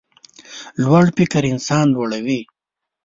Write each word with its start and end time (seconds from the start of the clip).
لوړ 0.83 1.05
فکر 1.17 1.41
انسان 1.53 1.85
لوړوي. 1.95 2.41